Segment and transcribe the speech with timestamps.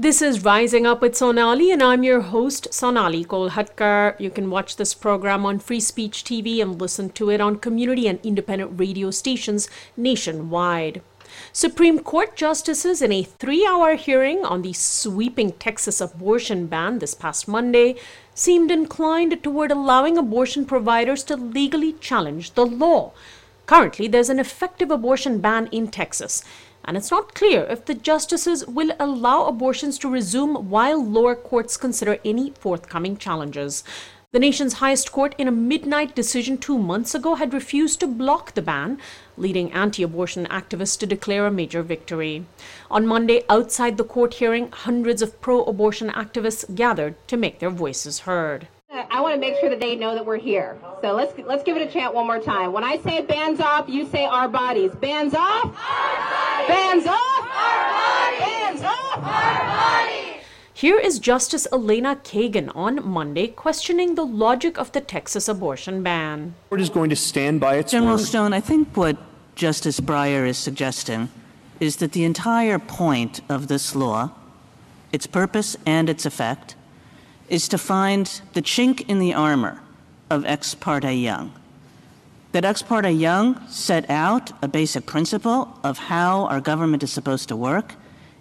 [0.00, 4.14] This is Rising Up with Sonali, and I'm your host, Sonali Kolhatkar.
[4.20, 8.06] You can watch this program on Free Speech TV and listen to it on community
[8.06, 11.02] and independent radio stations nationwide.
[11.52, 17.14] Supreme Court justices in a three hour hearing on the sweeping Texas abortion ban this
[17.14, 17.96] past Monday
[18.36, 23.10] seemed inclined toward allowing abortion providers to legally challenge the law.
[23.66, 26.42] Currently, there's an effective abortion ban in Texas,
[26.88, 31.76] and it's not clear if the justices will allow abortions to resume while lower courts
[31.76, 33.84] consider any forthcoming challenges.
[34.32, 38.54] The nation's highest court, in a midnight decision two months ago, had refused to block
[38.54, 38.98] the ban,
[39.36, 42.46] leading anti abortion activists to declare a major victory.
[42.90, 47.70] On Monday, outside the court hearing, hundreds of pro abortion activists gathered to make their
[47.70, 48.66] voices heard.
[49.10, 50.78] I want to make sure that they know that we're here.
[51.02, 52.72] So let's let's give it a chant one more time.
[52.72, 54.92] When I say bands off, you say our bodies.
[54.96, 55.64] Bands off.
[55.64, 56.68] Our bodies.
[56.68, 57.46] Bands off.
[57.46, 58.40] Our bodies.
[58.40, 59.16] Bands off.
[59.16, 60.44] Our bodies.
[60.74, 66.54] Here is Justice Elena Kagan on Monday questioning the logic of the Texas abortion ban.
[66.64, 68.24] The court is going to stand by its General word.
[68.24, 69.16] Stone, I think what
[69.56, 71.30] Justice Breyer is suggesting
[71.80, 74.30] is that the entire point of this law,
[75.10, 76.76] its purpose and its effect,
[77.48, 79.80] is to find the chink in the armor
[80.30, 81.52] of Ex parte Young.
[82.52, 87.48] That Ex parte Young set out a basic principle of how our government is supposed
[87.48, 87.94] to work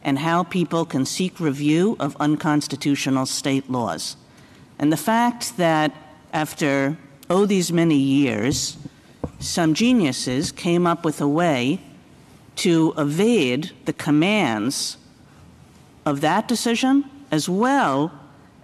[0.03, 4.15] and how people can seek review of unconstitutional state laws.
[4.79, 5.93] And the fact that
[6.31, 6.97] after,
[7.29, 8.77] oh, these many years,
[9.39, 11.79] some geniuses came up with a way
[12.57, 14.97] to evade the commands
[16.05, 18.11] of that decision as well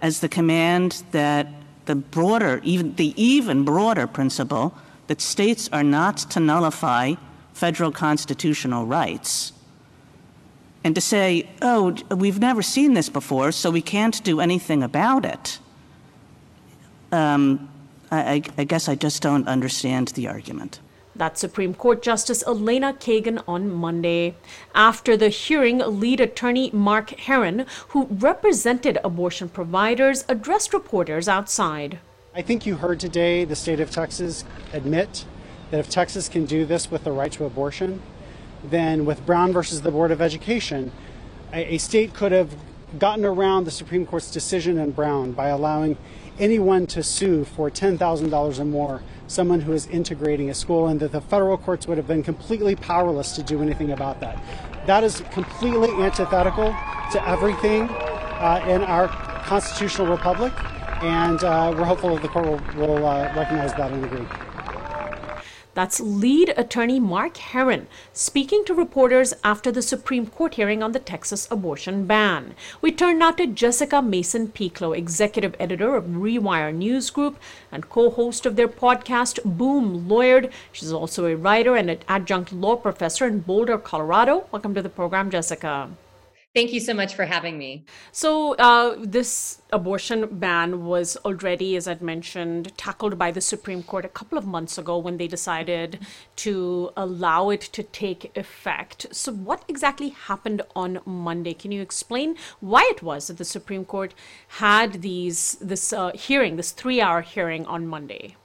[0.04, 1.48] as the command that
[1.86, 4.74] the broader, even the even broader principle
[5.06, 7.14] that states are not to nullify
[7.54, 9.54] federal constitutional rights
[10.84, 15.24] and to say, oh, we've never seen this before, so we can't do anything about
[15.24, 15.58] it,
[17.10, 17.70] um,
[18.10, 20.80] I, I guess I just don't understand the argument.
[21.16, 24.34] That's Supreme Court Justice Elena Kagan on Monday.
[24.74, 31.98] After the hearing, lead attorney Mark Herron, who represented abortion providers, addressed reporters outside.
[32.34, 35.24] I think you heard today the state of Texas admit
[35.70, 38.02] that if Texas can do this with the right to abortion,
[38.64, 40.90] then with Brown versus the Board of Education,
[41.52, 42.56] a, a state could have
[42.98, 45.96] gotten around the Supreme Court's decision in Brown by allowing
[46.38, 51.12] anyone to sue for $10,000 or more someone who is integrating a school, and that
[51.12, 54.38] the federal courts would have been completely powerless to do anything about that.
[54.86, 56.74] That is completely antithetical
[57.12, 60.52] to everything uh, in our constitutional republic,
[61.02, 64.26] and uh, we're hopeful that the court will, will uh, recognize that and agree.
[65.74, 71.00] That's lead attorney Mark Herron speaking to reporters after the Supreme Court hearing on the
[71.00, 72.54] Texas abortion ban.
[72.80, 77.38] We turn now to Jessica Mason Pieklo, executive editor of Rewire News Group
[77.72, 80.52] and co host of their podcast, Boom Lawyered.
[80.70, 84.46] She's also a writer and an adjunct law professor in Boulder, Colorado.
[84.52, 85.90] Welcome to the program, Jessica.
[86.54, 87.84] Thank you so much for having me.
[88.12, 94.04] So, uh, this abortion ban was already, as I'd mentioned, tackled by the Supreme Court
[94.04, 95.98] a couple of months ago when they decided
[96.36, 99.06] to allow it to take effect.
[99.10, 101.54] So, what exactly happened on Monday?
[101.54, 104.14] Can you explain why it was that the Supreme Court
[104.62, 108.36] had these this uh, hearing, this three-hour hearing on Monday?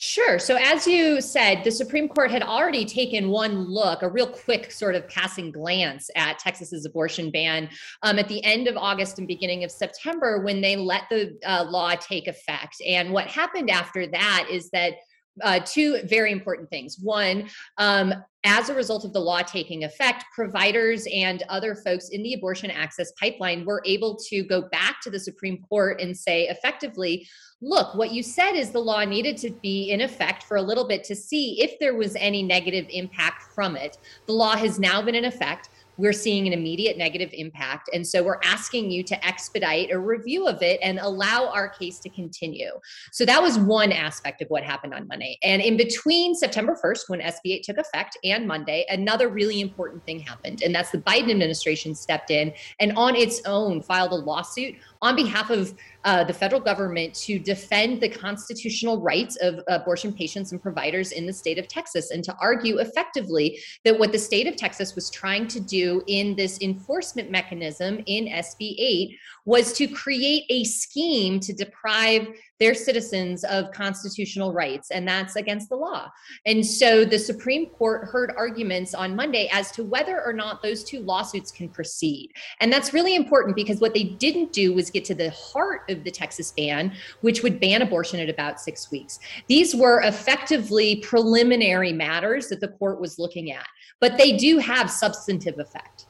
[0.00, 0.38] Sure.
[0.38, 4.70] So, as you said, the Supreme Court had already taken one look, a real quick
[4.70, 7.68] sort of passing glance at Texas's abortion ban
[8.04, 11.64] um, at the end of August and beginning of September when they let the uh,
[11.68, 12.80] law take effect.
[12.86, 14.94] And what happened after that is that
[15.42, 16.98] uh, two very important things.
[17.00, 18.14] One, um,
[18.48, 22.70] as a result of the law taking effect, providers and other folks in the abortion
[22.70, 27.28] access pipeline were able to go back to the Supreme Court and say effectively,
[27.60, 30.88] look, what you said is the law needed to be in effect for a little
[30.88, 33.98] bit to see if there was any negative impact from it.
[34.26, 37.90] The law has now been in effect we're seeing an immediate negative impact.
[37.92, 41.98] And so we're asking you to expedite a review of it and allow our case
[42.00, 42.70] to continue.
[43.12, 45.38] So that was one aspect of what happened on Monday.
[45.42, 50.04] And in between September 1st, when SB 8 took effect, and Monday, another really important
[50.04, 50.62] thing happened.
[50.62, 55.16] And that's the Biden administration stepped in and on its own filed a lawsuit on
[55.16, 55.74] behalf of
[56.04, 61.26] uh, the federal government to defend the constitutional rights of abortion patients and providers in
[61.26, 65.10] the state of Texas and to argue effectively that what the state of Texas was
[65.10, 71.40] trying to do in this enforcement mechanism in SB 8 was to create a scheme
[71.40, 72.28] to deprive
[72.58, 76.10] their citizens of constitutional rights, and that's against the law.
[76.44, 80.82] And so the Supreme Court heard arguments on Monday as to whether or not those
[80.82, 82.32] two lawsuits can proceed.
[82.60, 86.04] And that's really important because what they didn't do was get to the heart of
[86.04, 89.18] the Texas ban, which would ban abortion at about six weeks.
[89.46, 93.66] These were effectively preliminary matters that the court was looking at,
[94.00, 96.07] but they do have substantive effect.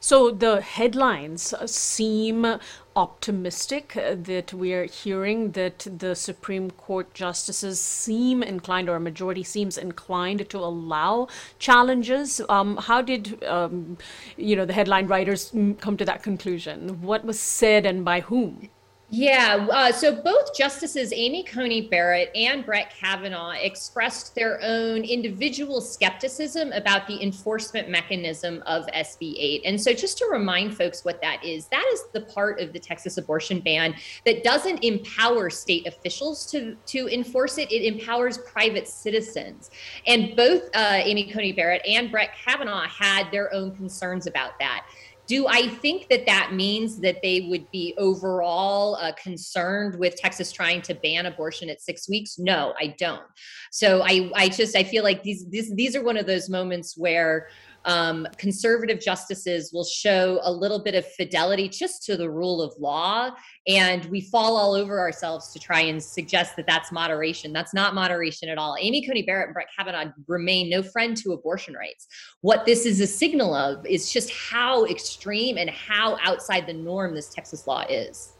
[0.00, 2.58] So the headlines seem
[2.96, 9.42] optimistic uh, that we're hearing that the Supreme Court justices seem inclined, or a majority
[9.42, 11.28] seems inclined to allow
[11.58, 12.40] challenges.
[12.48, 13.98] Um, how did um,
[14.36, 17.00] you know the headline writers come to that conclusion?
[17.02, 18.70] What was said and by whom?
[19.12, 25.80] Yeah, uh, so both Justices Amy Coney Barrett and Brett Kavanaugh expressed their own individual
[25.80, 29.62] skepticism about the enforcement mechanism of SB 8.
[29.64, 32.78] And so, just to remind folks what that is, that is the part of the
[32.78, 33.96] Texas abortion ban
[34.26, 39.72] that doesn't empower state officials to, to enforce it, it empowers private citizens.
[40.06, 44.86] And both uh, Amy Coney Barrett and Brett Kavanaugh had their own concerns about that.
[45.30, 50.50] Do I think that that means that they would be overall uh, concerned with Texas
[50.50, 52.36] trying to ban abortion at six weeks?
[52.36, 53.22] No, I don't.
[53.70, 56.96] So I, I just I feel like these these these are one of those moments
[56.98, 57.46] where
[57.84, 62.74] um, conservative justices will show a little bit of fidelity just to the rule of
[62.78, 63.30] law.
[63.66, 67.52] And we fall all over ourselves to try and suggest that that's moderation.
[67.52, 68.76] That's not moderation at all.
[68.78, 72.06] Amy Coney Barrett and Brett Kavanaugh remain no friend to abortion rights.
[72.42, 77.14] What this is a signal of is just how extreme and how outside the norm
[77.14, 78.32] this Texas law is.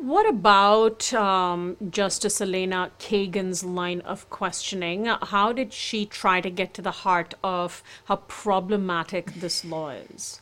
[0.00, 5.04] What about um, Justice Elena Kagan's line of questioning?
[5.04, 10.40] How did she try to get to the heart of how problematic this law is?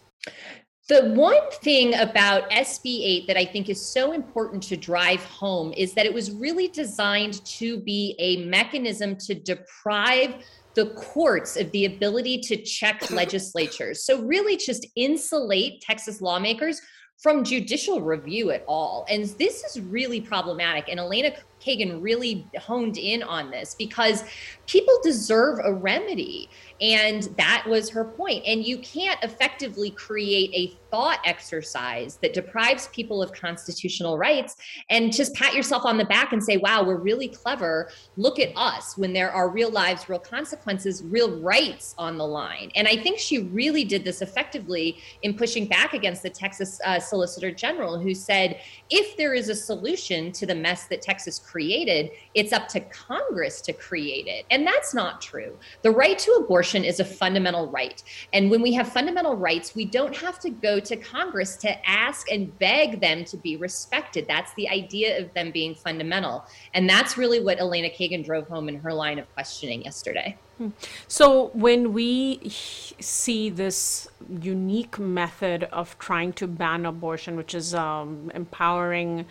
[0.88, 5.74] The one thing about SB 8 that I think is so important to drive home
[5.76, 10.36] is that it was really designed to be a mechanism to deprive
[10.74, 14.04] the courts of the ability to check legislatures.
[14.04, 16.80] So, really, just insulate Texas lawmakers
[17.18, 19.04] from judicial review at all.
[19.10, 20.88] And this is really problematic.
[20.88, 24.24] And Elena Kagan really honed in on this because
[24.66, 26.48] people deserve a remedy.
[26.80, 28.44] And that was her point.
[28.46, 34.56] And you can't effectively create a thought exercise that deprives people of constitutional rights
[34.88, 37.90] and just pat yourself on the back and say, wow, we're really clever.
[38.16, 42.70] Look at us when there are real lives, real consequences, real rights on the line.
[42.76, 47.00] And I think she really did this effectively in pushing back against the Texas uh,
[47.00, 48.60] Solicitor General, who said,
[48.90, 53.60] if there is a solution to the mess that Texas created, it's up to Congress
[53.62, 54.44] to create it.
[54.50, 55.56] And that's not true.
[55.82, 58.02] The right to abortion is a fundamental right.
[58.32, 62.30] And when we have fundamental rights, we don't have to go to Congress to ask
[62.30, 64.26] and beg them to be respected.
[64.28, 66.44] That's the idea of them being fundamental.
[66.74, 70.36] And that's really what Elena Kagan drove home in her line of questioning yesterday.
[70.58, 70.70] Hmm.
[71.06, 78.32] So, when we see this unique method of trying to ban abortion, which is um,
[78.34, 79.24] empowering,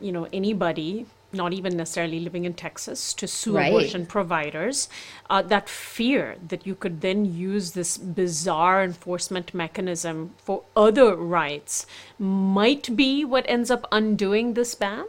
[0.00, 3.68] you know, anybody not even necessarily living in Texas, to sue right.
[3.68, 4.88] abortion providers.
[5.28, 11.86] Uh, that fear that you could then use this bizarre enforcement mechanism for other rights
[12.18, 15.04] might be what ends up undoing this ban?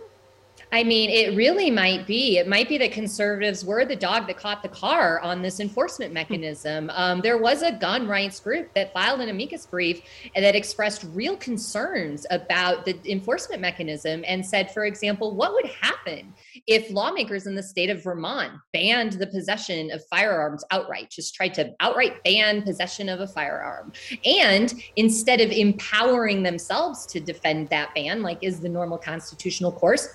[0.74, 2.38] I mean, it really might be.
[2.38, 6.14] It might be that conservatives were the dog that caught the car on this enforcement
[6.14, 6.90] mechanism.
[6.94, 10.02] Um, there was a gun rights group that filed an amicus brief
[10.34, 16.34] that expressed real concerns about the enforcement mechanism and said, for example, what would happen
[16.68, 21.54] if lawmakers in the state of Vermont banned the possession of firearms outright, just tried
[21.56, 23.92] to outright ban possession of a firearm?
[24.24, 30.08] And instead of empowering themselves to defend that ban, like is the normal constitutional course,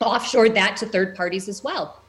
[0.00, 2.00] offshored that to third parties as well.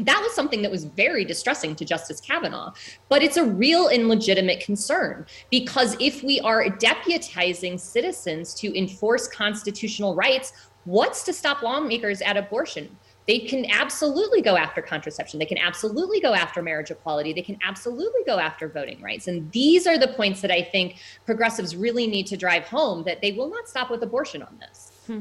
[0.00, 2.72] That was something that was very distressing to Justice Kavanaugh,
[3.08, 9.26] but it's a real and legitimate concern because if we are deputizing citizens to enforce
[9.26, 10.52] constitutional rights,
[10.84, 12.96] what's to stop lawmakers at abortion?
[13.26, 15.38] They can absolutely go after contraception.
[15.38, 17.34] They can absolutely go after marriage equality.
[17.34, 19.28] They can absolutely go after voting rights.
[19.28, 23.20] And these are the points that I think progressives really need to drive home that
[23.20, 24.92] they will not stop with abortion on this.
[25.08, 25.20] Hmm.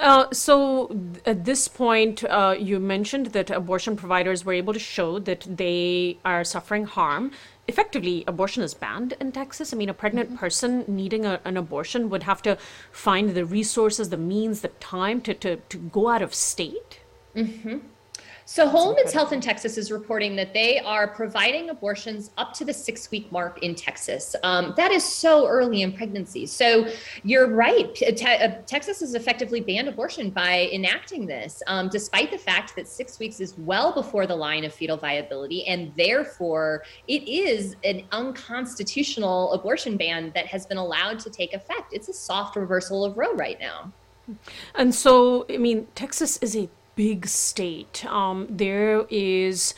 [0.00, 0.90] Uh, so
[1.24, 6.18] at this point, uh, you mentioned that abortion providers were able to show that they
[6.24, 7.30] are suffering harm
[7.68, 9.72] effectively abortion is banned in Texas.
[9.72, 12.58] I mean, a pregnant person needing a, an abortion would have to
[12.90, 17.00] find the resources, the means, the time to, to, to go out of state.
[18.52, 22.66] So Whole Woman's Health in Texas is reporting that they are providing abortions up to
[22.66, 24.36] the six week mark in Texas.
[24.42, 26.44] Um, that is so early in pregnancy.
[26.44, 26.86] So
[27.24, 27.94] you're right.
[27.94, 32.86] Te- uh, Texas has effectively banned abortion by enacting this, um, despite the fact that
[32.86, 38.04] six weeks is well before the line of fetal viability, and therefore it is an
[38.12, 41.94] unconstitutional abortion ban that has been allowed to take effect.
[41.94, 43.90] It's a soft reversal of Roe right now.
[44.74, 48.04] And so, I mean, Texas is a big state.
[48.06, 49.74] Um, there is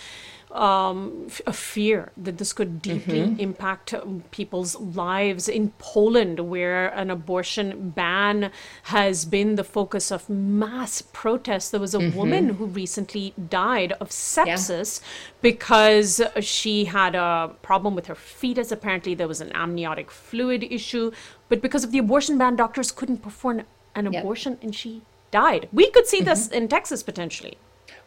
[0.54, 5.48] um, a fear that this could deeply impact um, people's lives.
[5.48, 8.52] In Poland, where an abortion ban
[8.84, 14.10] has been the focus of mass protests, there was a woman who recently died of
[14.10, 15.00] sepsis
[15.42, 18.70] because she had a problem with her fetus.
[18.70, 21.10] Apparently, there was an amniotic fluid issue,
[21.48, 23.62] but because of the abortion ban, doctors couldn't perform
[23.96, 24.22] an Yep.
[24.22, 25.02] abortion and she
[25.34, 25.68] died.
[25.72, 27.58] We could see this in Texas potentially.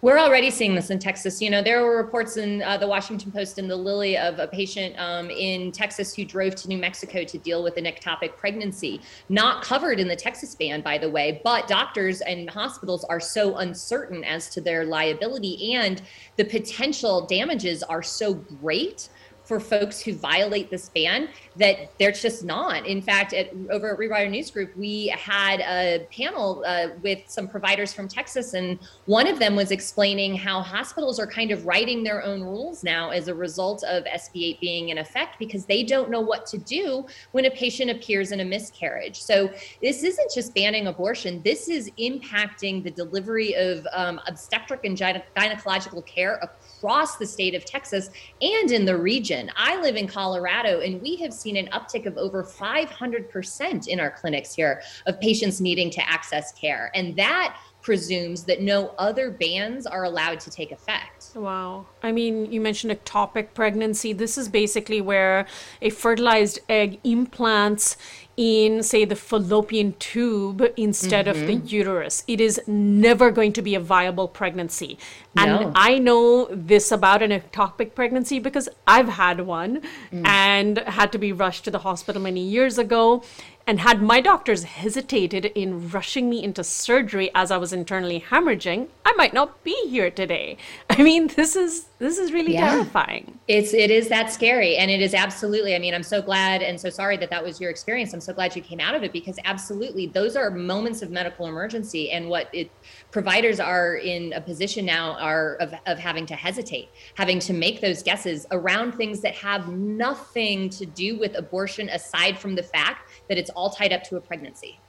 [0.01, 1.41] We're already seeing this in Texas.
[1.41, 4.47] You know, there were reports in uh, the Washington Post and the Lily of a
[4.47, 9.01] patient um, in Texas who drove to New Mexico to deal with an ectopic pregnancy,
[9.27, 11.41] not covered in the Texas ban, by the way.
[11.43, 16.01] But doctors and hospitals are so uncertain as to their liability, and
[16.37, 19.09] the potential damages are so great
[19.47, 22.85] for folks who violate this ban that they're just not.
[22.85, 27.47] In fact, at, over at Rewire News Group, we had a panel uh, with some
[27.47, 32.03] providers from Texas, and one of them was explaining how hospitals are kind of writing
[32.03, 35.81] their own rules now as a result of SB 8 being in effect because they
[35.81, 39.21] don't know what to do when a patient appears in a miscarriage.
[39.21, 39.49] So
[39.81, 45.23] this isn't just banning abortion, this is impacting the delivery of um, obstetric and gyne-
[45.37, 46.35] gynecological care
[46.77, 48.09] across the state of Texas
[48.41, 49.51] and in the region.
[49.55, 54.11] I live in Colorado, and we have seen an uptick of over 500% in our
[54.11, 56.91] clinics here of patients needing to access care.
[56.93, 61.31] And that presumes that no other bans are allowed to take effect.
[61.35, 61.85] Wow.
[62.03, 64.11] I mean, you mentioned ectopic pregnancy.
[64.11, 65.47] This is basically where
[65.81, 67.95] a fertilized egg implants
[68.37, 71.67] in, say, the fallopian tube instead of the mm-hmm.
[71.67, 72.23] uterus.
[72.27, 74.99] It is never going to be a viable pregnancy.
[75.35, 75.71] And No.
[75.75, 80.25] I know this about an ectopic pregnancy because I've had one mm.
[80.25, 83.23] and had to be rushed to the hospital many years ago.
[83.67, 88.87] And had my doctors hesitated in rushing me into surgery as I was internally hemorrhaging,
[89.05, 90.55] I might not be here today.
[90.89, 92.69] I mean, this is this is really Yeah.
[92.69, 93.39] terrifying.
[93.47, 95.75] It's it is that scary, and it is absolutely.
[95.75, 98.13] I mean, I'm so glad and so sorry that that was your experience.
[98.13, 101.47] I'm so glad you came out of it because absolutely, those are moments of medical
[101.47, 102.71] emergency, and what it
[103.11, 107.81] providers are in a position now are of, of having to hesitate, having to make
[107.81, 113.09] those guesses around things that have nothing to do with abortion, aside from the fact
[113.27, 114.79] that it's all tied up to a pregnancy.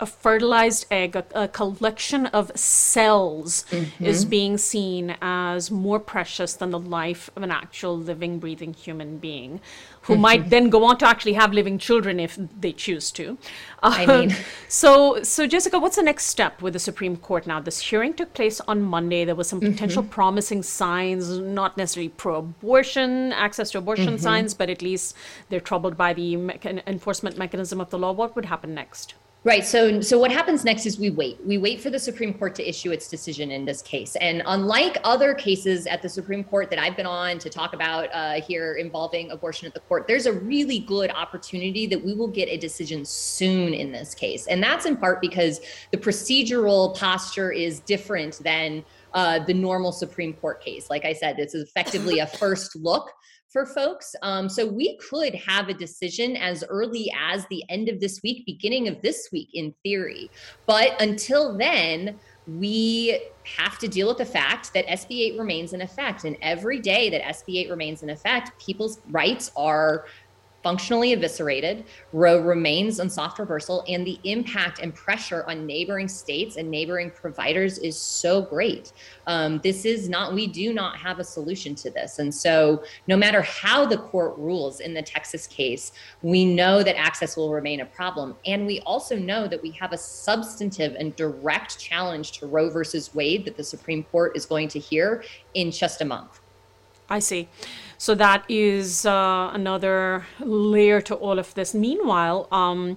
[0.00, 4.04] A fertilized egg, a, a collection of cells, mm-hmm.
[4.04, 9.18] is being seen as more precious than the life of an actual living, breathing human
[9.18, 9.60] being,
[10.02, 10.22] who mm-hmm.
[10.22, 13.38] might then go on to actually have living children if they choose to.
[13.82, 14.36] I Um, mean-
[14.68, 17.60] so, so Jessica, what's the next step with the Supreme Court now?
[17.60, 19.24] This hearing took place on Monday.
[19.24, 19.72] There was some mm-hmm.
[19.72, 25.14] potential promising signs, not necessarily pro-abortion, access to abortion signs, but at least
[25.48, 28.12] they're troubled by the mechan- enforcement mechanism of the law.
[28.12, 29.14] What would happen next?
[29.46, 29.64] Right.
[29.64, 31.38] So, so what happens next is we wait.
[31.46, 34.16] We wait for the Supreme Court to issue its decision in this case.
[34.16, 38.12] And unlike other cases at the Supreme Court that I've been on to talk about
[38.12, 42.26] uh, here involving abortion at the court, there's a really good opportunity that we will
[42.26, 44.48] get a decision soon in this case.
[44.48, 45.60] And that's in part because
[45.92, 48.84] the procedural posture is different than
[49.14, 50.90] uh, the normal Supreme Court case.
[50.90, 53.12] Like I said, this is effectively a first look
[53.48, 54.14] for folks.
[54.22, 58.44] Um, so we could have a decision as early as the end of this week,
[58.46, 60.30] beginning of this week, in theory.
[60.66, 63.20] But until then, we
[63.56, 66.24] have to deal with the fact that SB 8 remains in effect.
[66.24, 70.06] And every day that SB 8 remains in effect, people's rights are
[70.66, 71.84] functionally eviscerated.
[72.12, 77.08] Roe remains on soft reversal, and the impact and pressure on neighboring states and neighboring
[77.08, 78.90] providers is so great.
[79.28, 82.18] Um, this is not, we do not have a solution to this.
[82.18, 85.92] And so, no matter how the court rules in the Texas case,
[86.22, 88.34] we know that access will remain a problem.
[88.44, 93.14] And we also know that we have a substantive and direct challenge to Roe versus
[93.14, 95.22] Wade that the Supreme Court is going to hear
[95.54, 96.40] in just a month.
[97.08, 97.48] I see.
[97.98, 101.74] So that is uh, another layer to all of this.
[101.74, 102.96] Meanwhile, um,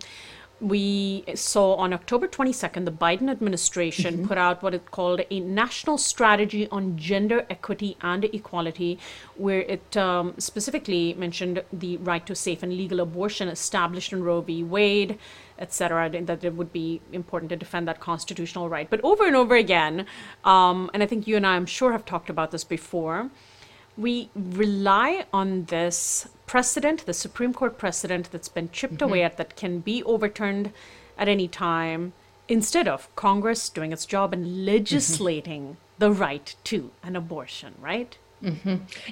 [0.62, 4.28] we saw on October 22nd, the Biden administration Mm-hmm.
[4.28, 9.00] put out what it called a national strategy on gender equity and equality,
[9.36, 14.42] where it um, specifically mentioned the right to safe and legal abortion established in Roe
[14.42, 14.64] v.
[14.64, 15.18] Wade,
[15.58, 18.90] etc., and that it would be important to defend that constitutional right.
[18.90, 20.06] But over and over again,
[20.44, 23.30] um, and I think you and I, I'm sure, have talked about this before,
[24.00, 29.04] we rely on this precedent, the Supreme Court precedent that's been chipped mm-hmm.
[29.04, 30.72] away at that can be overturned
[31.18, 32.14] at any time,
[32.48, 34.66] instead of Congress doing its job and mm-hmm.
[34.66, 38.18] legislating the right to an abortion, right?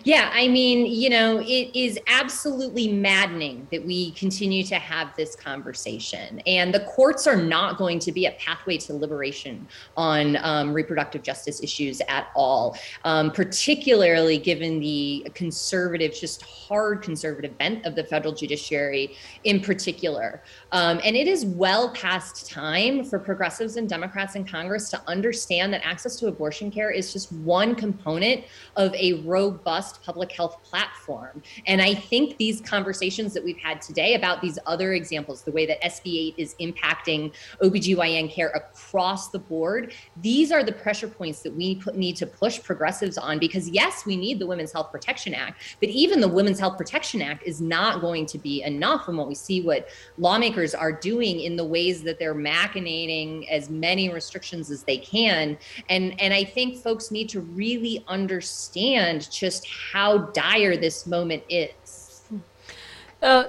[0.03, 5.36] Yeah, I mean, you know, it is absolutely maddening that we continue to have this
[5.36, 6.41] conversation.
[6.48, 9.67] And the courts are not going to be a pathway to liberation
[9.98, 17.57] on um, reproductive justice issues at all, um, particularly given the conservative, just hard conservative
[17.57, 20.41] bent of the federal judiciary in particular.
[20.72, 25.74] Um, and it is well past time for progressives and Democrats in Congress to understand
[25.74, 31.41] that access to abortion care is just one component of a robust public health platform.
[31.65, 35.65] And I think these conversations that we've had today about these other examples, the way
[35.65, 41.41] that SB 8 is impacting OBGYN care across the board, these are the pressure points
[41.41, 44.91] that we put, need to push progressives on because, yes, we need the Women's Health
[44.91, 49.07] Protection Act, but even the Women's Health Protection Act is not going to be enough.
[49.07, 53.69] And what we see what lawmakers are doing in the ways that they're machinating as
[53.69, 55.57] many restrictions as they can.
[55.89, 62.22] And, and I think folks need to really understand just how dire this moment is.
[63.22, 63.46] Uh,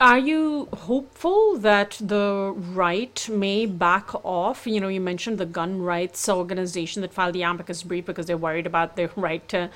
[0.00, 4.66] are you hopeful that the right may back off?
[4.66, 8.36] You know, you mentioned the gun rights organization that filed the amicus brief because they're
[8.36, 9.70] worried about their right to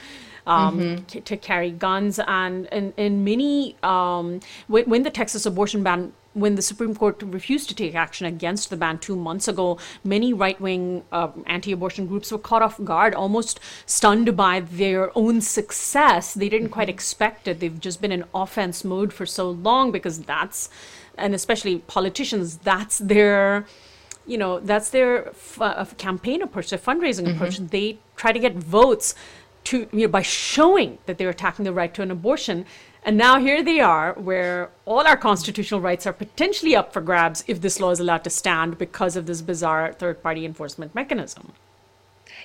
[0.47, 5.83] um, c- to carry guns, and and, and many um, when, when the Texas abortion
[5.83, 9.79] ban when the Supreme Court refused to take action against the ban two months ago,
[10.05, 15.11] many right wing uh, anti abortion groups were caught off guard, almost stunned by their
[15.17, 16.35] own success.
[16.35, 17.61] They didn't quite expect it.
[17.61, 20.69] They've just been in offense mode for so long because that's,
[21.17, 23.67] and especially politicians, that's their.
[24.29, 27.59] You know, that's their f- uh, campaign approach, their fundraising approach.
[27.59, 29.15] They try to get votes
[29.67, 32.65] to you know, by showing that they're attacking the right to an abortion.
[33.05, 37.45] And now here they are, where all our constitutional rights are potentially up for grabs
[37.47, 41.53] if this law is allowed to stand because of this bizarre third party enforcement mechanism.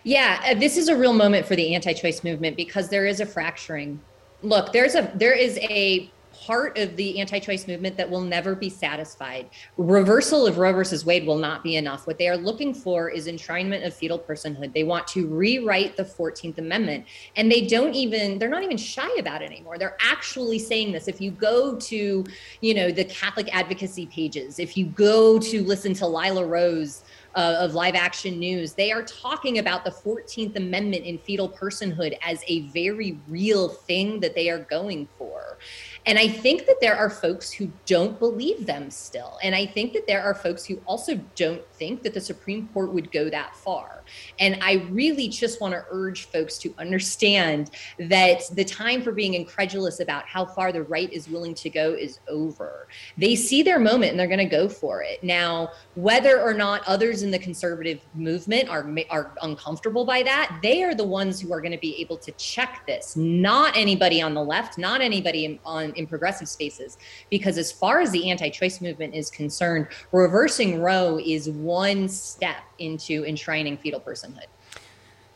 [0.04, 3.25] Yeah, uh, this is a real moment for the anti-choice movement because there is a
[3.25, 4.00] fracturing.
[4.44, 8.70] Look, there's a there is a part of the anti-choice movement that will never be
[8.70, 9.50] satisfied.
[9.78, 12.08] Reversal of Roe versus Wade will not be enough.
[12.08, 14.74] What they are looking for is enshrinement of fetal personhood.
[14.74, 17.05] They want to rewrite the 14th Amendment.
[17.36, 19.77] And they don't even, they're not even shy about it anymore.
[19.77, 21.08] They're actually saying this.
[21.08, 22.25] If you go to,
[22.62, 27.03] you know, the Catholic advocacy pages, if you go to listen to Lila Rose,
[27.36, 32.18] uh, of live action news, they are talking about the 14th Amendment in fetal personhood
[32.22, 35.58] as a very real thing that they are going for.
[36.05, 39.37] And I think that there are folks who don't believe them still.
[39.44, 42.94] And I think that there are folks who also don't think that the Supreme Court
[42.94, 44.03] would go that far.
[44.40, 49.35] And I really just want to urge folks to understand that the time for being
[49.35, 52.87] incredulous about how far the right is willing to go is over.
[53.18, 55.24] They see their moment and they're going to go for it.
[55.24, 60.83] Now, whether or not others in the conservative movement are are uncomfortable by that, they
[60.83, 63.16] are the ones who are going to be able to check this.
[63.16, 65.59] Not anybody on the left, not anybody in,
[65.96, 66.98] in progressive spaces,
[67.30, 73.25] because as far as the anti-choice movement is concerned, reversing Roe is one step into
[73.25, 74.48] enshrining fetal personhood.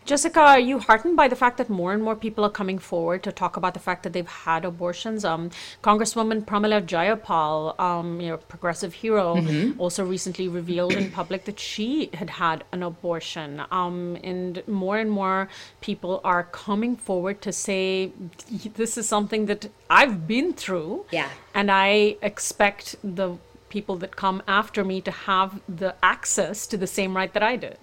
[0.06, 3.24] Jessica, are you heartened by the fact that more and more people are coming forward
[3.24, 5.26] to talk about the fact that they've had abortions?
[5.26, 5.50] Um,
[5.84, 9.44] Congresswoman Pramila Jayapal, um, you know, progressive hero,
[9.80, 13.64] also recently revealed in public that she had had an abortion.
[13.72, 15.50] Um, and more and more
[15.82, 18.12] people are coming forward to say,
[18.76, 21.06] this is something that I've been through.
[21.10, 21.30] Yeah.
[21.56, 23.38] And I expect the
[23.70, 27.56] people that come after me to have the access to the same right that I
[27.56, 27.80] did.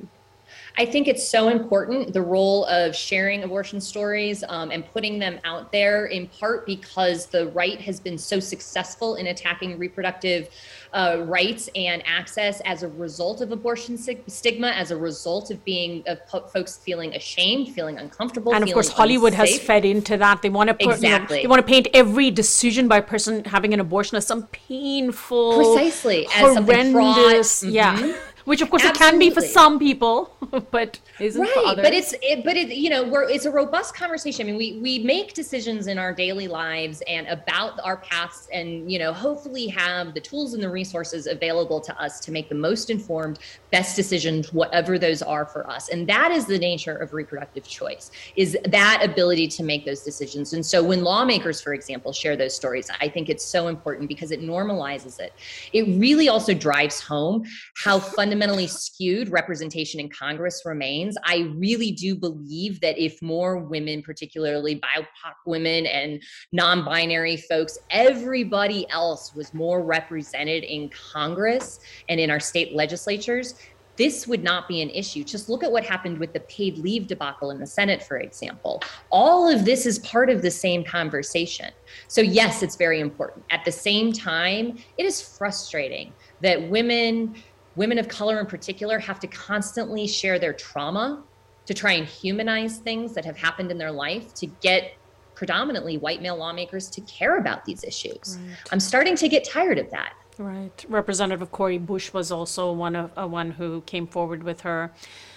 [0.78, 5.38] I think it's so important the role of sharing abortion stories um, and putting them
[5.44, 10.48] out there, in part because the right has been so successful in attacking reproductive
[10.94, 15.62] uh, rights and access as a result of abortion sig- stigma, as a result of
[15.64, 20.16] being of po- folks feeling ashamed, feeling uncomfortable, and of course hollywood has fed into
[20.16, 21.42] that they want to put, you know, Exactly.
[21.42, 25.56] they want to paint every decision by a person having an abortion as some painful
[25.74, 27.14] Precisely, as something fraught.
[27.14, 28.14] horrendous yeah.
[28.44, 30.36] Which of course it can be for some people,
[30.70, 33.94] but isn't for right but it's it, but it you know we're it's a robust
[33.94, 34.46] conversation.
[34.46, 38.90] I mean we we make decisions in our daily lives and about our paths and
[38.90, 42.54] you know hopefully have the tools and the resources available to us to make the
[42.54, 43.38] most informed
[43.70, 45.88] best decisions whatever those are for us.
[45.88, 50.52] And that is the nature of reproductive choice is that ability to make those decisions.
[50.52, 54.30] And so when lawmakers for example share those stories i think it's so important because
[54.30, 55.32] it normalizes it.
[55.72, 57.44] It really also drives home
[57.76, 57.98] how
[58.32, 61.18] fundamentally skewed representation in Congress remains.
[61.22, 67.78] I really do believe that if more women, particularly BIPOC women and non binary folks,
[67.90, 73.54] everybody else was more represented in Congress and in our state legislatures,
[73.96, 75.22] this would not be an issue.
[75.22, 78.82] Just look at what happened with the paid leave debacle in the Senate, for example.
[79.10, 81.70] All of this is part of the same conversation.
[82.08, 83.44] So, yes, it's very important.
[83.50, 87.34] At the same time, it is frustrating that women,
[87.76, 91.22] women of color in particular, have to constantly share their trauma
[91.66, 94.94] to try and humanize things that have happened in their life to get
[95.34, 98.38] predominantly white male lawmakers to care about these issues.
[98.70, 100.14] I'm starting to get tired of that.
[100.38, 100.84] Right.
[100.88, 104.92] Representative Cori Bush was also one of uh, one who came forward with her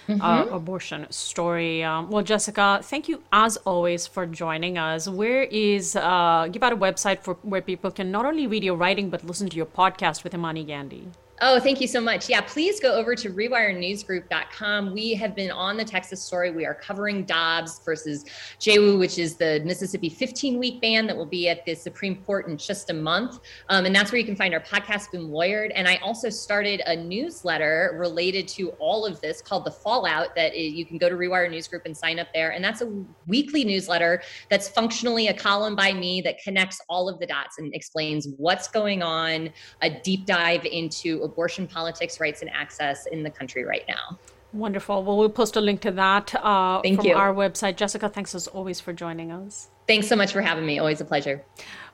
[0.08, 0.22] Mm-hmm.
[0.22, 1.82] uh, abortion story.
[1.82, 5.08] Um, well, Jessica, thank you as always for joining us.
[5.08, 8.76] Where is uh, give out a website for where people can not only read your
[8.76, 11.08] writing but listen to your podcast with Imani Gandy.
[11.42, 12.30] Oh, thank you so much.
[12.30, 14.94] Yeah, please go over to rewirenewsgroup.com.
[14.94, 16.50] We have been on the Texas story.
[16.50, 18.24] We are covering Dobbs versus
[18.58, 22.48] JWHO, which is the Mississippi 15 week ban that will be at the Supreme Court
[22.48, 23.40] in just a month.
[23.68, 25.72] Um, and that's where you can find our podcast, Boom Lawyered.
[25.74, 30.56] And I also started a newsletter related to all of this called The Fallout that
[30.56, 32.52] you can go to Rewire News Group and sign up there.
[32.52, 32.90] And that's a
[33.26, 37.74] weekly newsletter that's functionally a column by me that connects all of the dots and
[37.74, 39.50] explains what's going on,
[39.82, 44.18] a deep dive into abortion politics, rights, and access in the country right now.
[44.52, 45.04] Wonderful.
[45.04, 47.14] Well, we'll post a link to that uh, from you.
[47.14, 47.76] our website.
[47.76, 49.68] Jessica, thanks as always for joining us.
[49.86, 50.80] Thanks so much for having me.
[50.80, 51.44] Always a pleasure.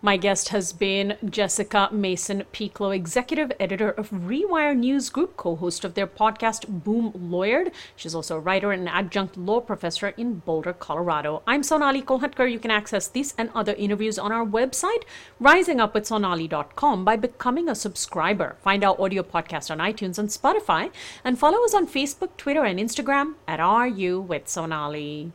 [0.01, 5.85] My guest has been Jessica Mason Pieklo, executive editor of Rewire News Group, co host
[5.85, 7.71] of their podcast Boom Lawyered.
[7.95, 11.43] She's also a writer and adjunct law professor in Boulder, Colorado.
[11.47, 12.51] I'm Sonali Kolhatkar.
[12.51, 15.05] You can access this and other interviews on our website,
[15.41, 18.57] risingupwithsonali.com, by becoming a subscriber.
[18.63, 20.91] Find our audio podcast on iTunes and Spotify,
[21.23, 25.33] and follow us on Facebook, Twitter, and Instagram at RU with Sonali.